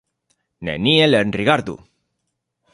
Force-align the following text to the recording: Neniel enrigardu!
Neniel 0.69 1.19
enrigardu! 1.19 1.77